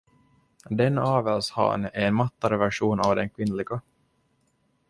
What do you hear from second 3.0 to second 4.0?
den kvinnliga.